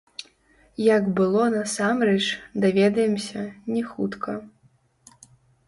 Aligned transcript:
Як 0.95 1.03
было 1.19 1.43
насамрэч, 1.57 2.23
даведаемся, 2.65 3.45
не 3.77 3.87
хутка. 3.93 4.33